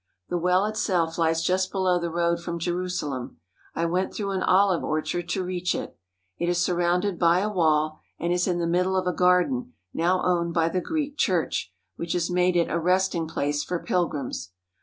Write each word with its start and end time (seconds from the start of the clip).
The 0.29 0.37
well 0.39 0.65
itself 0.65 1.19
lies 1.19 1.43
just 1.43 1.71
below 1.71 1.99
the 1.99 2.09
road 2.09 2.41
from 2.41 2.57
Jerusalem. 2.57 3.37
I 3.75 3.85
went 3.85 4.11
through 4.11 4.31
an 4.31 4.41
olive 4.41 4.83
orchard 4.83 5.29
to 5.29 5.43
reach 5.43 5.75
it. 5.75 5.95
It 6.39 6.49
is 6.49 6.57
sur 6.57 6.73
rounded 6.73 7.19
by 7.19 7.37
a 7.41 7.51
wall 7.51 7.99
and 8.17 8.33
is 8.33 8.47
in 8.47 8.57
the 8.57 8.65
middle 8.65 8.95
of 8.95 9.05
a 9.05 9.13
garden 9.13 9.75
now 9.93 10.23
owned 10.25 10.55
by 10.55 10.69
the 10.69 10.81
Greek 10.81 11.17
Church, 11.17 11.71
which 11.97 12.13
has 12.13 12.31
made 12.31 12.55
it 12.55 12.67
a 12.71 12.79
resting 12.79 13.27
place 13.27 13.63
for 13.63 13.77
pilgrims. 13.77 14.53